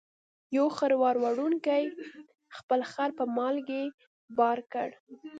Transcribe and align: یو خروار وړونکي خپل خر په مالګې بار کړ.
یو 0.57 0.67
خروار 0.77 1.15
وړونکي 1.23 1.79
خپل 2.57 2.79
خر 2.91 3.09
په 3.19 3.23
مالګې 3.37 3.83
بار 4.37 4.59
کړ. 4.73 4.89